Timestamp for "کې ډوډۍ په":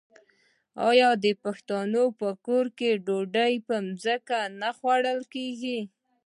2.77-3.75